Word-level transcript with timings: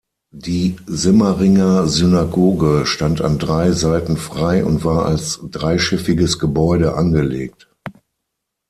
Die 0.33 0.77
Simmeringer 0.87 1.85
Synagoge 1.85 2.87
stand 2.87 3.21
an 3.21 3.37
drei 3.37 3.71
Seiten 3.71 4.17
frei 4.17 4.65
und 4.65 4.83
war 4.83 5.05
als 5.05 5.39
dreischiffiges 5.51 6.39
Gebäude 6.39 6.95
angelegt. 6.95 7.69